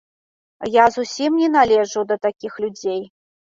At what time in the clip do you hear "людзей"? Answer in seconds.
2.67-3.01